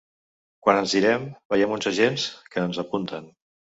Quan 0.67 0.79
ens 0.83 0.95
girem, 0.95 1.27
veiem 1.55 1.75
uns 1.77 1.91
agents 1.91 2.25
que 2.49 2.65
ens 2.67 2.81
apunten. 2.87 3.29